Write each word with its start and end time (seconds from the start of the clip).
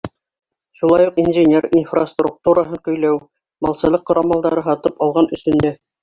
Шулай 0.77 1.07
уҡ 1.09 1.17
инженер 1.23 1.65
инфраструктураһын 1.79 2.79
көйләү, 2.87 3.19
малсылыҡ 3.65 4.05
ҡорамалдары 4.13 4.65
һатып 4.69 5.05
алған 5.09 5.29
өсөн 5.39 5.61
дә. 5.67 5.73